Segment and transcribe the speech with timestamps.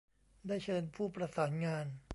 [0.47, 1.85] ได้เชิญผู้ประสานงาน